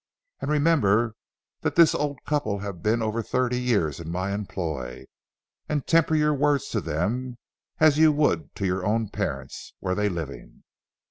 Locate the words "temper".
5.85-6.15